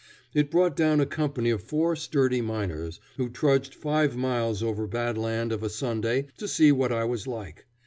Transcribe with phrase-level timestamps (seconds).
[0.33, 5.15] It brought down a company of four sturdy miners, who trudged five miles over bad
[5.15, 7.67] land of a Sunday to see what I was like.